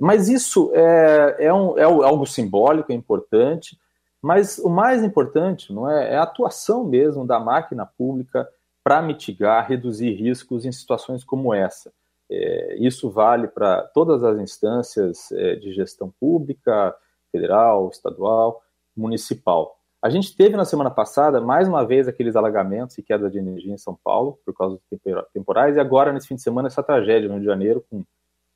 Mas 0.01 0.29
isso 0.29 0.71
é, 0.75 1.37
é, 1.47 1.53
um, 1.53 1.79
é 1.79 1.85
algo 1.85 2.27
simbólico, 2.27 2.91
é 2.91 2.95
importante, 2.95 3.79
mas 4.23 4.59
o 4.59 4.69
mais 4.69 5.05
importante 5.05 5.73
não 5.73 5.89
é, 5.89 6.15
é 6.15 6.17
a 6.17 6.23
atuação 6.23 6.85
mesmo 6.85 7.27
da 7.27 7.39
máquina 7.39 7.85
pública 7.87 8.49
para 8.83 9.03
mitigar, 9.03 9.69
reduzir 9.69 10.15
riscos 10.15 10.65
em 10.65 10.73
situações 10.73 11.23
como 11.23 11.53
essa. 11.53 11.93
É, 12.31 12.77
isso 12.79 13.11
vale 13.11 13.49
para 13.49 13.83
todas 13.95 14.25
as 14.25 14.39
instâncias 14.39 15.31
é, 15.33 15.57
de 15.57 15.73
gestão 15.73 16.13
pública, 16.19 16.95
federal, 17.31 17.89
estadual, 17.91 18.63
municipal. 18.97 19.77
A 20.03 20.09
gente 20.09 20.35
teve 20.35 20.57
na 20.57 20.65
semana 20.65 20.91
passada, 20.91 21.43
mais 21.43 21.69
uma 21.69 21.85
vez, 21.85 22.09
aqueles 22.09 22.37
alagamentos 22.37 22.97
e 22.97 23.03
queda 23.03 23.29
de 23.29 23.39
energia 23.39 23.75
em 23.75 23.79
São 23.79 23.99
Paulo, 24.03 24.39
por 24.47 24.55
causa 24.55 24.77
dos 24.77 25.01
temporais, 25.35 25.77
e 25.77 25.81
agora, 25.81 26.11
nesse 26.11 26.29
fim 26.29 26.37
de 26.37 26.43
semana, 26.43 26.69
essa 26.69 26.83
tragédia 26.83 27.29
no 27.29 27.35
Rio 27.35 27.43
de 27.43 27.47
Janeiro, 27.47 27.85
com 27.91 28.03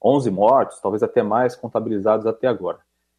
11 0.04 0.30
mortos, 0.30 0.80
talvez 0.80 1.02
até 1.02 1.22
mais, 1.22 1.56
contabilizados 1.56 2.26
até 2.26 2.46
agora. 2.46 2.78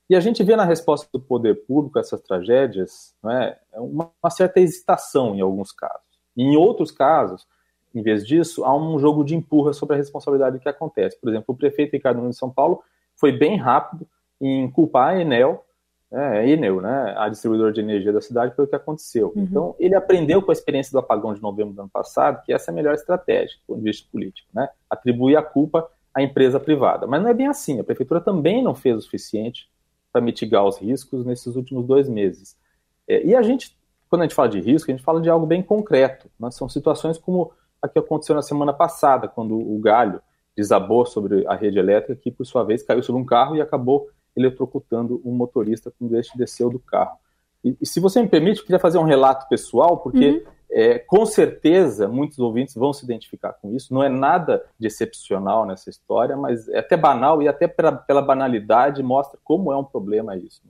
E 0.09 0.15
a 0.15 0.19
gente 0.19 0.43
vê 0.43 0.55
na 0.55 0.63
resposta 0.63 1.07
do 1.11 1.19
poder 1.19 1.65
público 1.65 1.97
a 1.97 2.01
essas 2.01 2.21
tragédias 2.21 3.15
é, 3.25 3.57
uma, 3.73 4.11
uma, 4.21 4.29
certa 4.29 4.59
hesitação 4.59 5.35
em 5.35 5.41
alguns 5.41 5.71
casos. 5.71 6.05
E 6.37 6.43
em 6.43 6.55
outros 6.55 6.91
casos, 6.91 7.47
em 7.93 8.03
vez 8.03 8.25
disso, 8.25 8.63
há 8.63 8.75
um 8.75 8.99
jogo 8.99 9.23
de 9.23 9.35
empurra 9.35 9.73
sobre 9.73 9.95
a 9.95 9.97
responsabilidade 9.97 10.59
que 10.59 10.69
acontece. 10.69 11.19
Por 11.19 11.29
exemplo, 11.29 11.45
o 11.47 11.57
prefeito 11.57 11.93
Ricardo 11.93 12.17
Nunes 12.17 12.35
de 12.35 12.39
São 12.39 12.51
Paulo 12.51 12.83
foi 13.15 13.31
bem 13.31 13.57
rápido 13.57 14.07
em 14.39 14.69
culpar 14.69 15.15
a 15.15 15.21
Enel, 15.21 15.65
né, 16.11 16.39
a 16.39 16.45
Enel, 16.45 16.81
né, 16.81 17.15
a 17.17 17.27
distribuidora 17.29 17.71
de 17.71 17.81
energia 17.81 18.13
da 18.13 18.21
cidade, 18.21 18.53
pelo 18.53 18.67
que 18.67 18.75
aconteceu. 18.75 19.33
Uhum. 19.35 19.43
Então, 19.43 19.75
ele 19.79 19.95
aprendeu 19.95 20.41
com 20.41 20.51
a 20.51 20.53
experiência 20.53 20.91
do 20.91 20.99
apagão 20.99 21.33
de 21.33 21.41
novembro 21.41 21.73
do 21.73 21.81
ano 21.81 21.89
passado 21.89 22.43
que 22.43 22.53
essa 22.53 22.69
é 22.69 22.71
a 22.71 22.75
melhor 22.75 22.93
estratégia, 22.93 23.57
do 23.57 23.65
ponto 23.67 23.79
de 23.79 23.89
vista 23.89 24.07
político. 24.11 24.47
Né? 24.53 24.69
Atribuir 24.89 25.37
a 25.37 25.41
culpa 25.41 25.89
a 26.15 26.21
empresa 26.21 26.59
privada. 26.59 27.05
Mas 27.05 27.21
não 27.21 27.29
é 27.29 27.33
bem 27.33 27.47
assim. 27.47 27.79
A 27.79 27.83
prefeitura 27.83 28.21
também 28.21 28.63
não 28.63 28.73
fez 28.73 28.97
o 28.97 29.01
suficiente 29.01 29.69
para 30.13 30.21
mitigar 30.21 30.65
os 30.65 30.77
riscos 30.77 31.25
nesses 31.25 31.57
últimos 31.57 31.85
dois 31.85 32.07
meses. 32.07 32.57
É, 33.05 33.25
e 33.25 33.35
a 33.35 33.41
gente, 33.41 33.77
quando 34.09 34.21
a 34.21 34.25
gente 34.25 34.33
fala 34.33 34.47
de 34.47 34.61
risco, 34.61 34.89
a 34.89 34.93
gente 34.93 35.03
fala 35.03 35.19
de 35.19 35.29
algo 35.29 35.45
bem 35.45 35.61
concreto. 35.61 36.29
Né? 36.39 36.49
São 36.51 36.69
situações 36.69 37.17
como 37.17 37.51
a 37.81 37.89
que 37.89 37.99
aconteceu 37.99 38.33
na 38.33 38.41
semana 38.41 38.71
passada, 38.71 39.27
quando 39.27 39.55
o 39.55 39.77
galho 39.79 40.21
desabou 40.55 41.05
sobre 41.05 41.45
a 41.47 41.53
rede 41.53 41.77
elétrica, 41.77 42.15
que 42.15 42.31
por 42.31 42.45
sua 42.45 42.63
vez 42.63 42.81
caiu 42.81 43.03
sobre 43.03 43.21
um 43.21 43.25
carro 43.25 43.57
e 43.57 43.61
acabou 43.61 44.09
eletrocutando 44.35 45.21
um 45.25 45.33
motorista 45.33 45.91
quando 45.99 46.17
este 46.17 46.37
desceu 46.37 46.69
do 46.69 46.79
carro. 46.79 47.17
E, 47.61 47.75
e 47.81 47.85
se 47.85 47.99
você 47.99 48.21
me 48.21 48.29
permite, 48.29 48.59
eu 48.59 48.65
queria 48.65 48.79
fazer 48.79 48.97
um 48.97 49.03
relato 49.03 49.49
pessoal, 49.49 49.97
porque 49.97 50.29
uhum. 50.29 50.51
É, 50.77 50.99
com 50.99 51.25
certeza 51.25 52.05
muitos 52.05 52.37
ouvintes 52.37 52.75
vão 52.75 52.91
se 52.91 53.05
identificar 53.05 53.53
com 53.53 53.73
isso. 53.73 53.93
Não 53.93 54.03
é 54.03 54.09
nada 54.09 54.61
de 54.77 54.87
excepcional 54.87 55.65
nessa 55.65 55.89
história, 55.89 56.35
mas 56.35 56.67
é 56.67 56.79
até 56.79 56.97
banal 56.97 57.41
e 57.41 57.47
até 57.47 57.65
pela, 57.65 57.93
pela 57.93 58.21
banalidade 58.21 59.01
mostra 59.01 59.39
como 59.41 59.71
é 59.71 59.77
um 59.77 59.85
problema 59.85 60.35
isso 60.35 60.61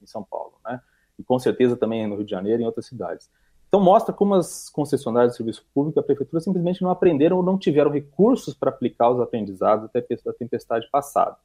em 0.00 0.06
São 0.06 0.22
Paulo, 0.22 0.52
né? 0.64 0.80
E 1.18 1.24
com 1.24 1.40
certeza 1.40 1.76
também 1.76 2.06
no 2.06 2.14
Rio 2.14 2.24
de 2.24 2.30
Janeiro 2.30 2.60
e 2.60 2.62
em 2.62 2.66
outras 2.66 2.86
cidades. 2.86 3.28
Então 3.66 3.80
mostra 3.80 4.14
como 4.14 4.34
as 4.34 4.68
concessionárias 4.68 5.32
de 5.32 5.38
serviço 5.38 5.66
público 5.74 5.98
e 5.98 6.00
a 6.00 6.04
prefeitura 6.04 6.40
simplesmente 6.40 6.80
não 6.80 6.90
aprenderam 6.90 7.38
ou 7.38 7.42
não 7.42 7.58
tiveram 7.58 7.90
recursos 7.90 8.54
para 8.54 8.70
aplicar 8.70 9.10
os 9.10 9.20
aprendizados 9.20 9.90
da 9.92 10.32
tempestade 10.32 10.88
passada. 10.88 11.36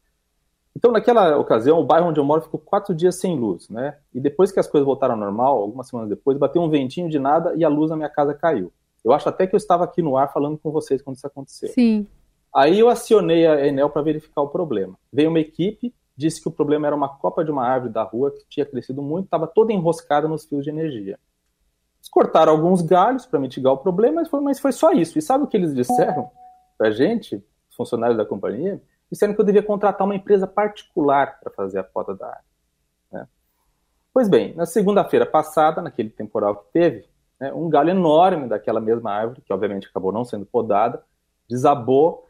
Então, 0.78 0.92
naquela 0.92 1.36
ocasião, 1.40 1.80
o 1.80 1.84
bairro 1.84 2.10
onde 2.10 2.20
eu 2.20 2.24
moro 2.24 2.44
ficou 2.44 2.60
quatro 2.60 2.94
dias 2.94 3.20
sem 3.20 3.36
luz, 3.36 3.68
né? 3.68 3.98
E 4.14 4.20
depois 4.20 4.52
que 4.52 4.60
as 4.60 4.68
coisas 4.68 4.86
voltaram 4.86 5.16
ao 5.16 5.20
normal, 5.20 5.58
algumas 5.58 5.88
semanas 5.88 6.08
depois, 6.08 6.38
bateu 6.38 6.62
um 6.62 6.70
ventinho 6.70 7.10
de 7.10 7.18
nada 7.18 7.52
e 7.56 7.66
a 7.66 7.68
luz 7.68 7.90
na 7.90 7.96
minha 7.96 8.10
casa 8.10 8.36
caiu. 8.36 8.72
Eu 9.04 9.12
acho 9.12 9.28
até 9.28 9.48
que 9.48 9.56
eu 9.56 9.58
estava 9.58 9.84
aqui 9.84 10.04
no 10.04 10.16
ar 10.16 10.32
falando 10.32 10.56
com 10.56 10.70
vocês 10.70 11.02
quando 11.02 11.16
isso 11.16 11.26
aconteceu. 11.26 11.70
Sim. 11.70 12.06
Aí 12.54 12.78
eu 12.78 12.90
acionei 12.90 13.48
a 13.48 13.66
Enel 13.66 13.90
para 13.90 14.04
verificar 14.04 14.44
o 14.44 14.50
problema. 14.50 14.94
Veio 15.12 15.32
uma 15.32 15.40
equipe, 15.40 15.92
disse 16.16 16.40
que 16.40 16.48
o 16.48 16.52
problema 16.52 16.86
era 16.86 16.96
uma 16.96 17.10
copa 17.10 17.44
de 17.44 17.50
uma 17.50 17.66
árvore 17.66 17.92
da 17.92 18.04
rua 18.04 18.30
que 18.30 18.46
tinha 18.48 18.66
crescido 18.66 19.02
muito, 19.02 19.26
estava 19.26 19.48
toda 19.48 19.74
enroscada 19.74 20.28
nos 20.28 20.46
fios 20.46 20.64
de 20.64 20.70
energia. 20.70 21.18
Eles 21.98 22.10
cortaram 22.12 22.52
alguns 22.52 22.84
galhos 22.84 23.26
para 23.26 23.40
mitigar 23.40 23.74
o 23.74 23.78
problema, 23.78 24.18
mas 24.18 24.30
foi, 24.30 24.42
mas 24.42 24.60
foi 24.60 24.72
só 24.72 24.92
isso. 24.92 25.18
E 25.18 25.24
sabe 25.24 25.44
o 25.44 25.48
que 25.48 25.58
eles 25.58 25.74
disseram 25.74 26.30
para 26.78 26.92
gente, 26.92 27.44
funcionários 27.76 28.16
da 28.16 28.26
companhia? 28.26 28.80
Disseram 29.12 29.34
que 29.34 29.42
eu 29.42 29.46
devia 29.46 29.64
contratar 29.64 30.06
uma 30.06 30.16
empresa 30.16 30.46
particular 30.46 31.40
para 31.40 31.52
fazer 31.52 31.80
a 31.80 31.84
poda 31.84 32.16
da 32.16 32.28
área. 32.28 32.44
Né? 33.12 33.28
Pois 34.14 34.28
bem, 34.28 34.54
na 34.54 34.66
segunda-feira 34.66 35.26
passada, 35.26 35.82
naquele 35.82 36.10
temporal 36.10 36.56
que 36.58 36.72
teve, 36.72 37.06
né, 37.40 37.54
um 37.54 37.70
galho 37.70 37.92
enorme 37.92 38.48
daquela 38.48 38.82
mesma 38.82 39.12
árvore, 39.12 39.42
que 39.42 39.54
obviamente 39.54 39.88
acabou 39.88 40.12
não 40.12 40.26
sendo 40.26 40.46
podada, 40.46 41.04
desabou, 41.50 42.28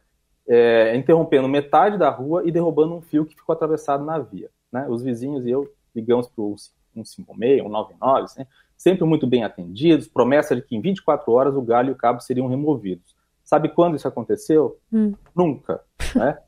é, 0.47 0.95
interrompendo 0.95 1.47
metade 1.47 1.97
da 1.97 2.09
rua 2.09 2.43
e 2.45 2.51
derrubando 2.51 2.95
um 2.95 3.01
fio 3.01 3.25
que 3.25 3.35
ficou 3.35 3.53
atravessado 3.53 4.05
na 4.05 4.19
via. 4.19 4.49
Né? 4.71 4.85
Os 4.89 5.01
vizinhos 5.01 5.45
e 5.45 5.49
eu 5.49 5.69
ligamos 5.95 6.27
para 6.27 6.43
o 6.43 6.55
156, 6.93 7.63
199, 7.63 8.25
né? 8.37 8.47
sempre 8.77 9.03
muito 9.03 9.25
bem 9.25 9.43
atendidos, 9.43 10.07
promessa 10.07 10.55
de 10.55 10.61
que 10.61 10.75
em 10.75 10.81
24 10.81 11.31
horas 11.31 11.55
o 11.55 11.61
galho 11.61 11.89
e 11.89 11.91
o 11.91 11.97
cabo 11.97 12.21
seriam 12.21 12.47
removidos. 12.47 13.15
Sabe 13.43 13.69
quando 13.69 13.95
isso 13.95 14.07
aconteceu? 14.07 14.77
Hum. 14.91 15.13
Nunca. 15.35 15.81
Né? 16.15 16.37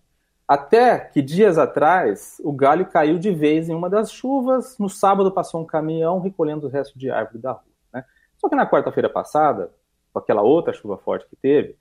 Até 0.50 0.98
que 0.98 1.22
dias 1.22 1.60
atrás 1.60 2.42
o 2.44 2.52
galho 2.52 2.88
caiu 2.88 3.20
de 3.20 3.30
vez 3.30 3.70
em 3.70 3.76
uma 3.76 3.88
das 3.88 4.12
chuvas. 4.12 4.80
No 4.80 4.90
sábado 4.90 5.32
passou 5.32 5.62
um 5.62 5.66
caminhão 5.66 6.20
recolhendo 6.20 6.66
os 6.66 6.74
restos 6.74 7.00
de 7.00 7.12
árvore 7.12 7.38
da 7.38 7.52
rua. 7.52 7.72
Né? 7.94 8.04
Só 8.36 8.50
que 8.50 8.56
na 8.56 8.68
quarta-feira 8.68 9.08
passada, 9.08 9.72
com 10.12 10.18
aquela 10.18 10.42
outra 10.42 10.74
chuva 10.74 10.98
forte 10.98 11.28
que 11.30 11.36
teve, 11.36 11.78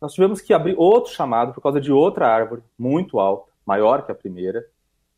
nós 0.00 0.14
tivemos 0.14 0.40
que 0.40 0.54
abrir 0.54 0.74
outro 0.78 1.12
chamado 1.12 1.52
por 1.52 1.60
causa 1.60 1.82
de 1.82 1.92
outra 1.92 2.26
árvore 2.26 2.62
muito 2.78 3.20
alta, 3.20 3.52
maior 3.66 4.06
que 4.06 4.10
a 4.10 4.14
primeira, 4.14 4.64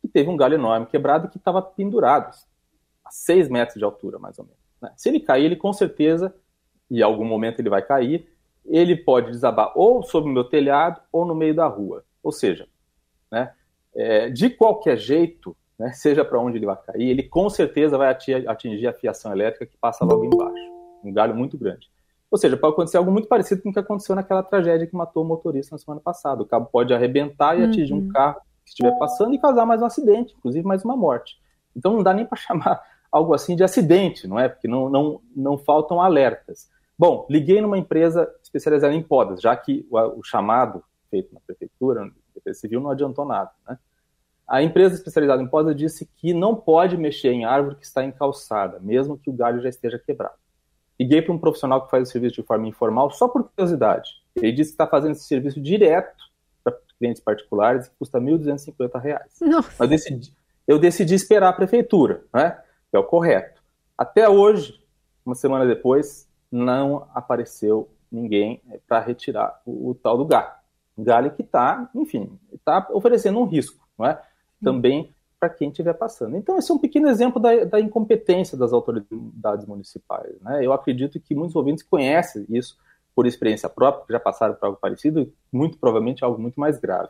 que 0.01 0.09
teve 0.09 0.29
um 0.29 0.35
galho 0.35 0.55
enorme 0.55 0.85
quebrado 0.85 1.29
que 1.29 1.37
estava 1.37 1.61
pendurado 1.61 2.35
a 3.05 3.09
seis 3.09 3.47
metros 3.47 3.77
de 3.77 3.85
altura, 3.85 4.19
mais 4.19 4.37
ou 4.37 4.43
menos. 4.43 4.59
Né? 4.81 4.91
Se 4.97 5.07
ele 5.07 5.21
cair, 5.21 5.45
ele 5.45 5.55
com 5.55 5.71
certeza, 5.71 6.35
e 6.89 6.99
em 6.99 7.03
algum 7.03 7.23
momento 7.23 7.61
ele 7.61 7.69
vai 7.69 7.83
cair, 7.83 8.29
ele 8.65 8.97
pode 8.97 9.31
desabar 9.31 9.71
ou 9.77 10.03
sobre 10.03 10.29
o 10.29 10.33
meu 10.33 10.43
telhado 10.43 10.99
ou 11.09 11.25
no 11.25 11.33
meio 11.33 11.55
da 11.55 11.67
rua. 11.67 12.03
Ou 12.21 12.33
seja, 12.33 12.67
né? 13.31 13.53
É, 13.93 14.29
de 14.29 14.49
qualquer 14.49 14.97
jeito, 14.97 15.55
né, 15.77 15.91
seja 15.93 16.23
para 16.23 16.39
onde 16.39 16.57
ele 16.57 16.65
vai 16.65 16.77
cair, 16.77 17.09
ele 17.09 17.23
com 17.23 17.49
certeza 17.49 17.97
vai 17.97 18.09
atingir 18.09 18.87
a 18.87 18.93
fiação 18.93 19.31
elétrica 19.31 19.65
que 19.65 19.77
passa 19.77 20.05
logo 20.05 20.25
embaixo, 20.25 20.71
um 21.03 21.11
galho 21.11 21.35
muito 21.35 21.57
grande. 21.57 21.89
Ou 22.29 22.37
seja, 22.37 22.55
pode 22.55 22.73
acontecer 22.73 22.97
algo 22.97 23.11
muito 23.11 23.27
parecido 23.27 23.61
com 23.61 23.69
o 23.69 23.73
que 23.73 23.79
aconteceu 23.79 24.15
naquela 24.15 24.41
tragédia 24.41 24.87
que 24.87 24.95
matou 24.95 25.23
o 25.23 25.27
motorista 25.27 25.75
na 25.75 25.79
semana 25.79 25.99
passada. 25.99 26.41
O 26.41 26.45
cabo 26.45 26.67
pode 26.71 26.93
arrebentar 26.93 27.59
e 27.59 27.61
uhum. 27.61 27.69
atingir 27.69 27.93
um 27.93 28.07
carro 28.07 28.39
que 28.63 28.69
estiver 28.69 28.97
passando 28.97 29.33
e 29.33 29.39
causar 29.39 29.65
mais 29.65 29.81
um 29.81 29.85
acidente, 29.85 30.33
inclusive 30.37 30.65
mais 30.65 30.85
uma 30.85 30.95
morte. 30.95 31.37
Então 31.75 31.93
não 31.93 32.01
dá 32.03 32.13
nem 32.13 32.25
para 32.25 32.37
chamar 32.39 32.81
algo 33.11 33.33
assim 33.33 33.55
de 33.55 33.63
acidente, 33.63 34.27
não 34.27 34.39
é? 34.39 34.47
Porque 34.47 34.67
não, 34.67 34.89
não, 34.89 35.21
não 35.35 35.57
faltam 35.57 36.01
alertas. 36.01 36.69
Bom, 36.97 37.25
liguei 37.29 37.59
numa 37.59 37.77
empresa 37.77 38.31
especializada 38.41 38.93
em 38.93 39.03
podas, 39.03 39.41
já 39.41 39.53
que 39.57 39.85
o, 39.91 39.97
o 40.19 40.23
chamado 40.23 40.81
feito 41.09 41.33
na 41.33 41.41
prefeitura, 41.41 42.09
Defesa 42.33 42.59
Civil 42.59 42.79
não 42.79 42.89
adiantou 42.89 43.25
nada. 43.25 43.51
Né? 43.67 43.77
A 44.47 44.61
empresa 44.61 44.95
especializada 44.95 45.41
em 45.41 45.47
poda 45.47 45.73
disse 45.73 46.05
que 46.17 46.33
não 46.33 46.55
pode 46.55 46.97
mexer 46.97 47.31
em 47.31 47.45
árvore 47.45 47.77
que 47.77 47.85
está 47.85 48.03
encalçada, 48.03 48.79
mesmo 48.79 49.17
que 49.17 49.29
o 49.29 49.33
galho 49.33 49.61
já 49.61 49.69
esteja 49.69 49.97
quebrado. 49.97 50.35
Liguei 50.99 51.21
para 51.21 51.33
um 51.33 51.39
profissional 51.39 51.83
que 51.83 51.89
faz 51.89 52.07
o 52.07 52.11
serviço 52.11 52.35
de 52.35 52.43
forma 52.43 52.67
informal 52.67 53.09
só 53.11 53.27
por 53.27 53.49
curiosidade. 53.49 54.09
Ele 54.35 54.51
disse 54.51 54.71
que 54.71 54.73
está 54.73 54.85
fazendo 54.85 55.13
esse 55.13 55.23
serviço 55.23 55.59
direto 55.59 56.25
para 56.63 56.77
clientes 56.99 57.21
particulares 57.21 57.87
e 57.87 57.91
custa 57.97 58.19
R$ 58.19 58.25
1.250. 58.25 59.19
Mas 59.39 59.79
eu 59.79 59.87
decidi, 59.87 60.33
eu 60.67 60.77
decidi 60.77 61.15
esperar 61.15 61.49
a 61.49 61.53
prefeitura, 61.53 62.23
né? 62.33 62.61
que 62.89 62.97
é 62.97 62.99
o 62.99 63.03
correto. 63.03 63.61
Até 63.97 64.27
hoje, 64.27 64.83
uma 65.25 65.33
semana 65.33 65.65
depois, 65.65 66.29
não 66.51 67.07
apareceu 67.15 67.89
ninguém 68.11 68.61
para 68.87 68.99
retirar 68.99 69.61
o, 69.65 69.91
o, 69.91 69.95
tal 69.95 70.17
do 70.17 70.25
gato 70.25 70.60
galho 70.97 71.31
que 71.31 71.41
está, 71.41 71.89
enfim, 71.95 72.37
está 72.53 72.87
oferecendo 72.91 73.39
um 73.39 73.45
risco, 73.45 73.87
não 73.97 74.05
é? 74.05 74.21
Também 74.63 75.13
para 75.39 75.49
quem 75.49 75.69
estiver 75.69 75.93
passando. 75.93 76.37
Então, 76.37 76.57
esse 76.59 76.71
é 76.71 76.75
um 76.75 76.77
pequeno 76.77 77.09
exemplo 77.09 77.41
da, 77.41 77.63
da, 77.65 77.79
incompetência 77.79 78.55
das 78.55 78.71
autoridades 78.71 79.65
municipais. 79.65 80.39
Né? 80.39 80.63
Eu 80.63 80.71
acredito 80.71 81.19
que 81.19 81.33
muitos 81.33 81.55
ouvintes 81.55 81.83
conhecem 81.83 82.45
isso 82.47 82.77
por 83.15 83.25
experiência 83.25 83.67
própria, 83.67 84.05
já 84.11 84.19
passaram 84.19 84.53
por 84.53 84.67
algo 84.67 84.77
parecido, 84.79 85.33
muito 85.51 85.79
provavelmente 85.79 86.23
algo 86.23 86.39
muito 86.39 86.59
mais 86.59 86.77
grave. 86.79 87.09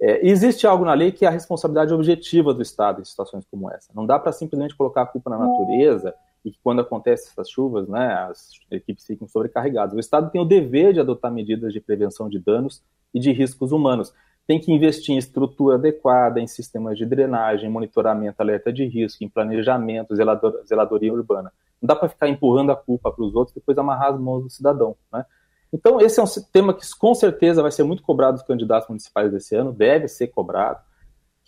É, 0.00 0.26
existe 0.26 0.66
algo 0.66 0.86
na 0.86 0.94
lei 0.94 1.12
que 1.12 1.26
é 1.26 1.28
a 1.28 1.30
responsabilidade 1.30 1.92
objetiva 1.92 2.54
do 2.54 2.62
Estado 2.62 3.02
em 3.02 3.04
situações 3.04 3.44
como 3.50 3.70
essa. 3.70 3.92
Não 3.94 4.06
dá 4.06 4.18
para 4.18 4.32
simplesmente 4.32 4.74
colocar 4.74 5.02
a 5.02 5.06
culpa 5.06 5.28
na 5.28 5.36
natureza 5.36 6.14
e 6.44 6.50
que 6.50 6.58
quando 6.62 6.80
acontecem 6.80 7.30
essas 7.30 7.50
chuvas, 7.50 7.88
né, 7.88 8.14
as 8.28 8.50
equipes 8.70 9.04
ficam 9.04 9.28
sobrecarregadas. 9.28 9.94
O 9.94 10.00
Estado 10.00 10.30
tem 10.30 10.40
o 10.40 10.44
dever 10.44 10.92
de 10.92 11.00
adotar 11.00 11.32
medidas 11.32 11.72
de 11.72 11.80
prevenção 11.80 12.28
de 12.28 12.38
danos 12.38 12.82
e 13.12 13.20
de 13.20 13.32
riscos 13.32 13.72
humanos. 13.72 14.12
Tem 14.46 14.58
que 14.58 14.72
investir 14.72 15.14
em 15.14 15.18
estrutura 15.18 15.76
adequada, 15.76 16.40
em 16.40 16.46
sistemas 16.46 16.96
de 16.96 17.04
drenagem, 17.04 17.70
monitoramento, 17.70 18.40
alerta 18.40 18.72
de 18.72 18.84
risco, 18.84 19.22
em 19.22 19.28
planejamento, 19.28 20.16
zelador, 20.16 20.62
zeladoria 20.66 21.12
urbana. 21.12 21.52
Não 21.80 21.86
dá 21.86 21.94
para 21.94 22.08
ficar 22.08 22.28
empurrando 22.28 22.72
a 22.72 22.76
culpa 22.76 23.12
para 23.12 23.24
os 23.24 23.34
outros 23.34 23.54
e 23.56 23.60
depois 23.60 23.76
amarrar 23.78 24.12
as 24.12 24.20
mãos 24.20 24.42
do 24.42 24.50
cidadão. 24.50 24.96
Né? 25.12 25.24
Então, 25.72 26.00
esse 26.00 26.18
é 26.18 26.22
um 26.22 26.26
tema 26.52 26.74
que 26.74 26.84
com 26.98 27.14
certeza 27.14 27.62
vai 27.62 27.70
ser 27.70 27.84
muito 27.84 28.02
cobrado 28.02 28.38
dos 28.38 28.46
candidatos 28.46 28.88
municipais 28.88 29.30
desse 29.30 29.54
ano, 29.54 29.72
deve 29.72 30.08
ser 30.08 30.28
cobrado 30.28 30.80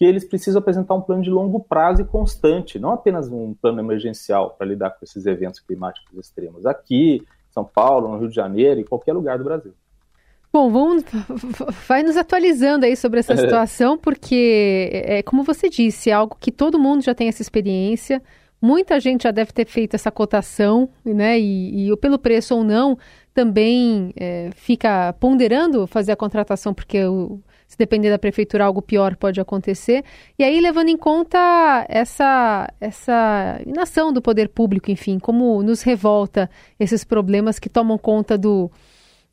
que 0.03 0.07
eles 0.07 0.25
precisam 0.25 0.59
apresentar 0.59 0.95
um 0.95 1.01
plano 1.01 1.23
de 1.23 1.31
longo 1.31 1.61
prazo 1.61 2.03
e 2.03 2.05
constante, 2.05 2.77
não 2.77 2.91
apenas 2.91 3.29
um 3.29 3.55
plano 3.55 3.79
emergencial 3.79 4.51
para 4.51 4.67
lidar 4.67 4.91
com 4.91 5.05
esses 5.05 5.27
eventos 5.27 5.61
climáticos 5.61 6.19
extremos, 6.19 6.67
aqui, 6.67 7.25
São 7.53 7.65
Paulo, 7.65 8.09
no 8.09 8.19
Rio 8.19 8.29
de 8.29 8.35
Janeiro, 8.35 8.81
em 8.81 8.85
qualquer 8.85 9.13
lugar 9.13 9.39
do 9.39 9.45
Brasil. 9.45 9.73
Bom, 10.53 10.73
vamos, 10.73 11.05
vai 11.87 12.03
nos 12.03 12.17
atualizando 12.17 12.85
aí 12.85 12.97
sobre 12.97 13.21
essa 13.21 13.37
situação, 13.39 13.97
porque, 13.97 14.91
é, 14.93 15.23
como 15.23 15.45
você 15.45 15.69
disse, 15.69 16.11
é 16.11 16.15
algo 16.15 16.37
que 16.41 16.51
todo 16.51 16.81
mundo 16.81 17.05
já 17.05 17.15
tem 17.15 17.29
essa 17.29 17.41
experiência, 17.41 18.21
muita 18.61 18.99
gente 18.99 19.23
já 19.23 19.31
deve 19.31 19.53
ter 19.53 19.67
feito 19.67 19.95
essa 19.95 20.11
cotação, 20.11 20.89
né, 21.05 21.39
e, 21.39 21.93
e 21.93 21.97
pelo 21.99 22.19
preço 22.19 22.57
ou 22.57 22.65
não, 22.65 22.99
também 23.33 24.13
é, 24.17 24.51
fica 24.57 25.13
ponderando 25.21 25.87
fazer 25.87 26.11
a 26.11 26.17
contratação, 26.17 26.75
porque 26.75 27.05
o 27.05 27.39
se 27.73 27.79
depender 27.79 28.11
da 28.11 28.19
prefeitura, 28.19 28.67
algo 28.67 28.83
pior 28.83 29.17
pode 29.17 29.41
acontecer. 29.41 30.05
E 30.39 30.45
aí, 30.45 30.61
levando 30.61 30.91
em 30.91 30.97
conta 30.97 31.87
essa, 31.89 32.71
essa 32.79 33.59
inação 33.67 34.13
do 34.13 34.21
poder 34.21 34.51
público, 34.51 34.91
enfim, 34.91 35.19
como 35.19 35.63
nos 35.63 35.81
revolta 35.81 36.51
esses 36.79 37.03
problemas 37.03 37.59
que 37.59 37.71
tomam 37.71 37.97
conta 37.97 38.37
do, 38.37 38.71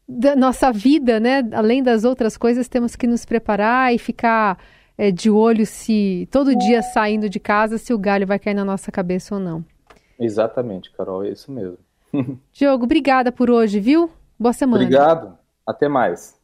da 0.08 0.38
nossa 0.38 0.72
vida, 0.72 1.20
né? 1.20 1.44
Além 1.52 1.84
das 1.84 2.06
outras 2.06 2.38
coisas, 2.38 2.70
temos 2.70 2.96
que 2.96 3.06
nos 3.06 3.26
preparar 3.26 3.94
e 3.94 3.98
ficar 3.98 4.58
é, 4.98 5.12
de 5.12 5.30
olho 5.30 5.66
se 5.66 6.26
todo 6.32 6.56
dia 6.56 6.82
saindo 6.82 7.30
de 7.30 7.42
casa, 7.42 7.78
se 7.78 7.94
o 7.94 8.00
galho 8.00 8.26
vai 8.26 8.40
cair 8.40 8.54
na 8.54 8.64
nossa 8.64 8.90
cabeça 8.90 9.36
ou 9.36 9.42
não. 9.42 9.66
Exatamente, 10.18 10.90
Carol, 10.94 11.26
é 11.26 11.30
isso 11.32 11.52
mesmo. 11.52 11.78
Diogo, 12.54 12.86
obrigada 12.86 13.34
por 13.34 13.52
hoje, 13.52 13.82
viu? 13.82 14.10
Boa 14.40 14.54
semana. 14.54 14.86
Obrigado. 14.86 15.38
Até 15.68 15.90
mais. 15.90 16.39